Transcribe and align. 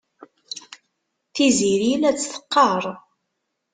Tiziri 1.33 1.91
la 2.01 2.11
tt-teqqar. 2.13 2.83